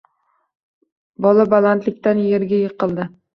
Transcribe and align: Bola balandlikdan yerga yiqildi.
Bola 1.25 1.45
balandlikdan 1.51 2.23
yerga 2.31 2.61
yiqildi. 2.65 3.09